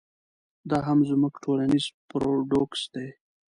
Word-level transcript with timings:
دا 0.69 0.77
هم 0.87 0.99
زموږ 1.09 1.33
ټولنیز 1.43 1.85
پراډوکس 2.09 2.81
دی. 2.93 3.07